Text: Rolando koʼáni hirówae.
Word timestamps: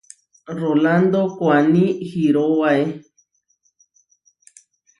Rolando 0.61 1.19
koʼáni 1.37 1.85
hirówae. 2.09 2.81